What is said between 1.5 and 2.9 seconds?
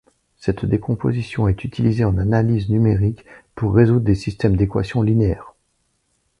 utilisée en analyse